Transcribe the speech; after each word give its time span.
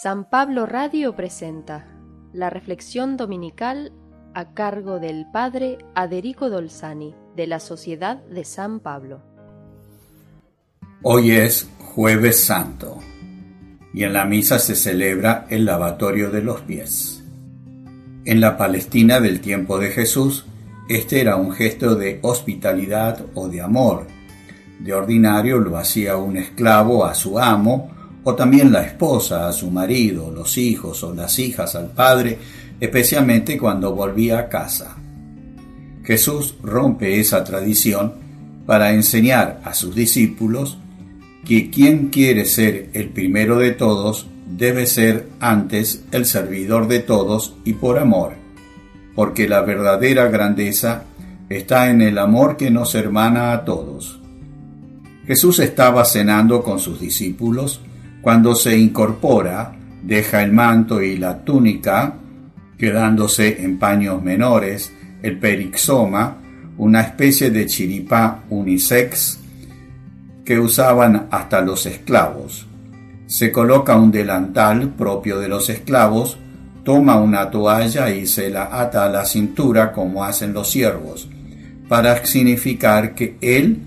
San 0.00 0.24
Pablo 0.24 0.64
Radio 0.64 1.14
presenta 1.14 1.86
la 2.32 2.48
reflexión 2.48 3.18
dominical 3.18 3.92
a 4.32 4.54
cargo 4.54 4.98
del 4.98 5.26
Padre 5.30 5.76
Aderico 5.94 6.48
Dolzani 6.48 7.14
de 7.36 7.46
la 7.46 7.60
Sociedad 7.60 8.16
de 8.24 8.44
San 8.44 8.80
Pablo. 8.80 9.20
Hoy 11.02 11.32
es 11.32 11.68
jueves 11.78 12.40
santo 12.42 13.00
y 13.92 14.04
en 14.04 14.14
la 14.14 14.24
misa 14.24 14.58
se 14.58 14.76
celebra 14.76 15.46
el 15.50 15.66
lavatorio 15.66 16.30
de 16.30 16.42
los 16.42 16.62
pies. 16.62 17.22
En 18.24 18.40
la 18.40 18.56
Palestina 18.56 19.20
del 19.20 19.42
tiempo 19.42 19.78
de 19.78 19.90
Jesús, 19.90 20.46
este 20.88 21.20
era 21.20 21.36
un 21.36 21.52
gesto 21.52 21.96
de 21.96 22.18
hospitalidad 22.22 23.26
o 23.34 23.46
de 23.46 23.60
amor. 23.60 24.06
De 24.80 24.94
ordinario 24.94 25.58
lo 25.58 25.76
hacía 25.76 26.16
un 26.16 26.38
esclavo 26.38 27.04
a 27.04 27.14
su 27.14 27.38
amo 27.38 27.91
o 28.24 28.34
también 28.34 28.72
la 28.72 28.82
esposa 28.82 29.48
a 29.48 29.52
su 29.52 29.70
marido, 29.70 30.30
los 30.30 30.56
hijos 30.58 31.02
o 31.02 31.14
las 31.14 31.38
hijas 31.38 31.74
al 31.74 31.88
padre, 31.88 32.38
especialmente 32.80 33.58
cuando 33.58 33.94
volvía 33.94 34.38
a 34.38 34.48
casa. 34.48 34.96
Jesús 36.04 36.56
rompe 36.62 37.20
esa 37.20 37.44
tradición 37.44 38.14
para 38.66 38.92
enseñar 38.92 39.60
a 39.64 39.74
sus 39.74 39.94
discípulos 39.94 40.78
que 41.44 41.70
quien 41.70 42.08
quiere 42.08 42.44
ser 42.44 42.90
el 42.92 43.08
primero 43.08 43.58
de 43.58 43.72
todos 43.72 44.26
debe 44.46 44.86
ser 44.86 45.28
antes 45.40 46.04
el 46.12 46.26
servidor 46.26 46.86
de 46.88 47.00
todos 47.00 47.54
y 47.64 47.72
por 47.74 47.98
amor, 47.98 48.34
porque 49.14 49.48
la 49.48 49.62
verdadera 49.62 50.28
grandeza 50.28 51.04
está 51.48 51.90
en 51.90 52.02
el 52.02 52.18
amor 52.18 52.56
que 52.56 52.70
nos 52.70 52.94
hermana 52.94 53.52
a 53.52 53.64
todos. 53.64 54.20
Jesús 55.26 55.58
estaba 55.60 56.04
cenando 56.04 56.62
con 56.62 56.78
sus 56.78 57.00
discípulos 57.00 57.80
cuando 58.22 58.54
se 58.54 58.78
incorpora, 58.78 59.72
deja 60.00 60.44
el 60.44 60.52
manto 60.52 61.02
y 61.02 61.16
la 61.18 61.44
túnica, 61.44 62.14
quedándose 62.78 63.64
en 63.64 63.80
paños 63.80 64.22
menores, 64.22 64.92
el 65.22 65.40
perixoma, 65.40 66.38
una 66.78 67.00
especie 67.00 67.50
de 67.50 67.66
chiripá 67.66 68.44
unisex 68.48 69.40
que 70.44 70.58
usaban 70.58 71.26
hasta 71.32 71.60
los 71.62 71.84
esclavos. 71.86 72.66
Se 73.26 73.50
coloca 73.50 73.96
un 73.96 74.12
delantal 74.12 74.90
propio 74.90 75.40
de 75.40 75.48
los 75.48 75.68
esclavos, 75.68 76.38
toma 76.84 77.20
una 77.20 77.50
toalla 77.50 78.10
y 78.10 78.26
se 78.26 78.50
la 78.50 78.68
ata 78.80 79.04
a 79.04 79.08
la 79.08 79.24
cintura 79.24 79.90
como 79.90 80.24
hacen 80.24 80.52
los 80.52 80.70
siervos, 80.70 81.28
para 81.88 82.24
significar 82.24 83.16
que 83.16 83.36
él, 83.40 83.78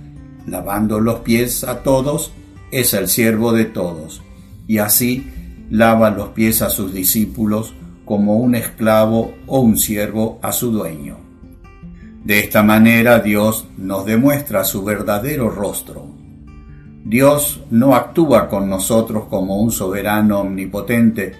lavando 0.46 1.00
los 1.00 1.20
pies 1.22 1.64
a 1.64 1.84
todos, 1.84 2.34
es 2.72 2.94
el 2.94 3.08
siervo 3.08 3.54
de 3.54 3.66
todos 3.66 4.25
y 4.68 4.78
así 4.80 5.28
lava 5.70 6.10
los 6.10 6.30
pies 6.30 6.62
a 6.62 6.70
sus 6.70 6.94
discípulos 6.94 7.74
como 8.04 8.38
un 8.38 8.56
esclavo 8.56 9.34
o 9.48 9.60
un 9.60 9.78
siervo 9.78 10.40
a 10.42 10.52
su 10.52 10.72
dueño. 10.72 11.18
De 12.24 12.40
esta 12.40 12.64
manera 12.64 13.20
Dios 13.20 13.68
nos 13.78 14.06
demuestra 14.06 14.64
su 14.64 14.84
verdadero 14.84 15.50
rostro. 15.50 16.08
Dios 17.04 17.62
no 17.70 17.96
actúa 17.96 18.48
con 18.48 18.70
nosotros 18.70 19.26
como 19.30 19.62
un 19.62 19.72
soberano 19.72 20.40
omnipotente, 20.40 21.34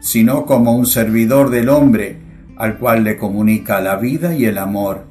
sino 0.00 0.46
como 0.46 0.72
un 0.74 0.86
servidor 0.86 1.50
del 1.50 1.68
hombre 1.68 2.18
al 2.56 2.78
cual 2.78 3.04
le 3.04 3.16
comunica 3.16 3.80
la 3.80 3.96
vida 3.96 4.34
y 4.34 4.44
el 4.44 4.58
amor. 4.58 5.06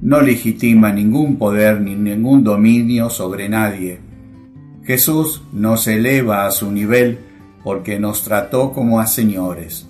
No 0.00 0.20
legitima 0.20 0.92
ningún 0.92 1.36
poder 1.36 1.80
ni 1.80 1.94
ningún 1.94 2.44
dominio 2.44 3.10
sobre 3.10 3.48
nadie 3.48 4.07
Jesús 4.88 5.42
nos 5.52 5.86
eleva 5.86 6.46
a 6.46 6.50
su 6.50 6.72
nivel 6.72 7.18
porque 7.62 8.00
nos 8.00 8.24
trató 8.24 8.72
como 8.72 9.00
a 9.00 9.06
señores. 9.06 9.86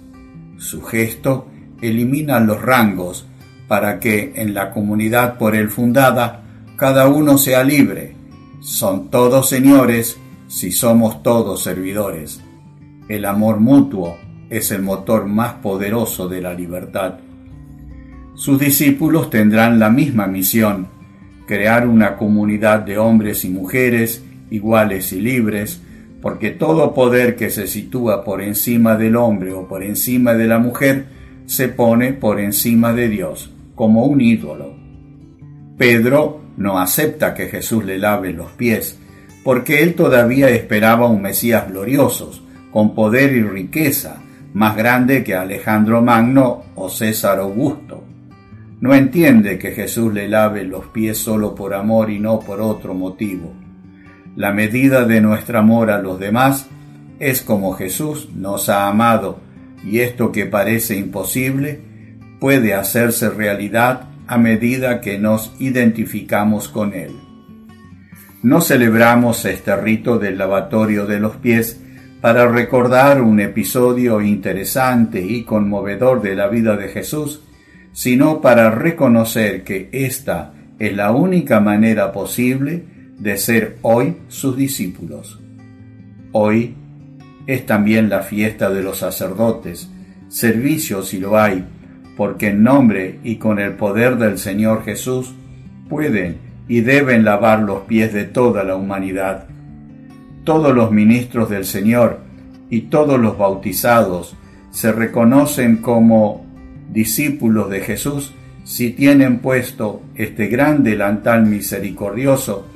Su 0.57 0.83
gesto 0.83 1.47
elimina 1.81 2.41
los 2.41 2.61
rangos 2.61 3.25
para 3.69 4.00
que 4.00 4.33
en 4.34 4.55
la 4.55 4.72
comunidad 4.72 5.39
por 5.39 5.55
él 5.55 5.69
fundada 5.69 6.43
cada 6.75 7.06
uno 7.06 7.39
sea 7.39 7.62
libre. 7.62 8.17
Son 8.59 9.09
todos 9.09 9.49
señores 9.49 10.19
si 10.49 10.72
somos 10.72 11.22
todos 11.22 11.62
servidores. 11.62 12.41
El 13.09 13.25
amor 13.25 13.61
mutuo 13.61 14.17
es 14.51 14.72
el 14.72 14.83
motor 14.83 15.27
más 15.27 15.53
poderoso 15.62 16.28
de 16.28 16.41
la 16.41 16.55
libertad. 16.55 17.21
Sus 18.34 18.59
discípulos 18.59 19.31
tendrán 19.31 19.78
la 19.78 19.91
misma 19.91 20.27
misión, 20.27 20.89
crear 21.47 21.87
una 21.87 22.17
comunidad 22.17 22.81
de 22.81 22.99
hombres 22.99 23.45
y 23.45 23.51
mujeres 23.51 24.25
iguales 24.50 25.12
y 25.12 25.20
libres, 25.20 25.81
porque 26.20 26.50
todo 26.50 26.94
poder 26.94 27.36
que 27.36 27.50
se 27.50 27.66
sitúa 27.66 28.25
por 28.25 28.42
encima 28.42 28.97
del 28.97 29.16
hombre 29.16 29.53
o 29.53 29.69
por 29.69 29.82
encima 29.82 30.34
de 30.34 30.47
la 30.47 30.59
mujer 30.59 31.06
se 31.47 31.69
pone 31.69 32.12
por 32.12 32.41
encima 32.41 32.92
de 32.92 33.09
Dios, 33.09 33.53
como 33.75 34.04
un 34.04 34.20
ídolo. 34.20 34.75
Pedro 35.76 36.41
no 36.56 36.78
acepta 36.78 37.34
que 37.34 37.47
Jesús 37.47 37.84
le 37.84 37.98
lave 37.98 38.32
los 38.32 38.50
pies, 38.53 38.98
porque 39.44 39.82
él 39.82 39.94
todavía 39.94 40.50
esperaba 40.50 41.06
un 41.06 41.22
Mesías 41.22 41.69
glorioso, 41.69 42.32
con 42.72 42.94
poder 42.94 43.32
y 43.32 43.42
riqueza, 43.42 44.20
más 44.53 44.76
grande 44.76 45.22
que 45.22 45.34
Alejandro 45.34 46.03
Magno 46.03 46.65
o 46.75 46.88
César 46.88 47.38
Augusto. 47.38 48.03
No 48.80 48.94
entiende 48.94 49.59
que 49.59 49.70
Jesús 49.70 50.12
le 50.12 50.28
lave 50.28 50.65
los 50.65 50.86
pies 50.86 51.19
solo 51.19 51.54
por 51.54 51.75
amor 51.75 52.10
y 52.10 52.19
no 52.19 52.41
por 52.41 52.60
otro 52.60 52.92
motivo 52.94 53.53
la 54.38 54.53
medida 54.53 55.04
de 55.04 55.21
nuestro 55.21 55.59
amor 55.59 55.91
a 55.91 56.00
los 56.00 56.21
demás 56.21 56.69
es 57.19 57.43
como 57.43 57.72
Jesús 57.72 58.28
nos 58.37 58.69
ha 58.69 58.87
amado 58.87 59.41
y 59.84 59.99
esto 59.99 60.31
que 60.31 60.47
parece 60.47 60.94
imposible 60.94 61.81
puede 62.38 62.72
hacerse 62.72 63.31
realidad 63.31 64.10
a 64.28 64.38
medida 64.38 65.00
que 65.00 65.19
nos 65.19 65.53
identificamos 65.59 66.69
con 66.69 66.94
Él. 66.94 67.16
No 68.44 68.60
celebramos 68.60 69.44
este 69.44 69.75
rito 69.75 70.21
del 70.21 70.38
lavatorio 70.38 71.04
de 71.06 71.19
los 71.19 71.34
pies 71.38 71.81
para 72.21 72.47
recordar 72.47 73.21
un 73.21 73.41
episodio 73.41 74.21
interesante 74.21 75.21
y 75.21 75.43
conmovedor 75.43 76.22
de 76.22 76.37
la 76.37 76.47
vida 76.47 76.77
de 76.77 76.87
Jesús, 76.87 77.43
sino 77.93 78.41
para 78.41 78.71
reconocer 78.71 79.65
que 79.65 79.88
esta 79.91 80.54
es 80.78 80.94
la 80.94 81.10
única 81.10 81.59
manera 81.59 82.12
posible 82.12 82.97
de 83.19 83.37
ser 83.37 83.79
hoy 83.83 84.17
sus 84.29 84.56
discípulos. 84.56 85.41
Hoy 86.33 86.75
es 87.47 87.67
también 87.67 88.09
la 88.09 88.21
fiesta 88.21 88.71
de 88.71 88.83
los 88.83 88.99
sacerdotes, 88.99 89.89
servicio 90.29 91.03
si 91.03 91.19
lo 91.19 91.39
hay, 91.39 91.65
porque 92.17 92.49
en 92.49 92.62
nombre 92.62 93.19
y 93.25 93.37
con 93.37 93.59
el 93.59 93.73
poder 93.73 94.19
del 94.19 94.39
Señor 94.39 94.84
Jesús 94.84 95.33
pueden 95.89 96.37
y 96.69 96.81
deben 96.81 97.25
lavar 97.25 97.61
los 97.61 97.83
pies 97.83 98.12
de 98.12 98.25
toda 98.25 98.65
la 98.65 98.77
humanidad. 98.77 99.47
Todos 100.45 100.75
los 100.75 100.91
ministros 100.91 101.49
del 101.49 101.65
Señor 101.65 102.21
y 102.71 102.83
todos 102.83 103.19
los 103.19 103.39
bautizados 103.39 104.37
se 104.71 104.93
reconocen 104.93 105.78
como 105.78 106.45
discípulos 106.93 107.71
de 107.71 107.81
Jesús 107.81 108.34
si 108.65 108.91
tienen 108.91 109.39
puesto 109.39 110.03
este 110.15 110.49
gran 110.49 110.83
delantal 110.84 111.47
misericordioso 111.47 112.67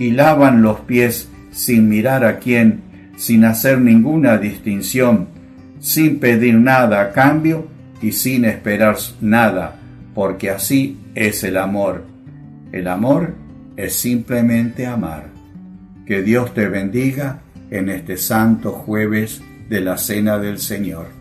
y 0.00 0.12
lavan 0.12 0.62
los 0.62 0.80
pies 0.80 1.28
sin 1.52 1.90
mirar 1.90 2.24
a 2.24 2.38
quién, 2.38 2.80
sin 3.18 3.44
hacer 3.44 3.78
ninguna 3.78 4.38
distinción, 4.38 5.28
sin 5.78 6.18
pedir 6.18 6.54
nada 6.54 7.02
a 7.02 7.12
cambio 7.12 7.68
y 8.00 8.12
sin 8.12 8.46
esperar 8.46 8.96
nada, 9.20 9.76
porque 10.14 10.48
así 10.48 10.98
es 11.14 11.44
el 11.44 11.58
amor. 11.58 12.06
El 12.72 12.88
amor 12.88 13.34
es 13.76 13.94
simplemente 13.94 14.86
amar. 14.86 15.26
Que 16.06 16.22
Dios 16.22 16.54
te 16.54 16.66
bendiga 16.66 17.42
en 17.70 17.90
este 17.90 18.16
santo 18.16 18.72
jueves 18.72 19.42
de 19.68 19.82
la 19.82 19.98
Cena 19.98 20.38
del 20.38 20.58
Señor. 20.58 21.19